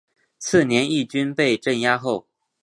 [0.39, 2.25] 次年义军被镇压后。